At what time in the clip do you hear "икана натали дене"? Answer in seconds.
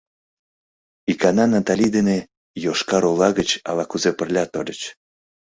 1.11-2.17